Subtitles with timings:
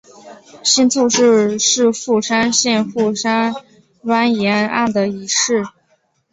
[0.63, 3.53] 新凑市是富山县富山
[4.01, 5.63] 湾沿岸的一市。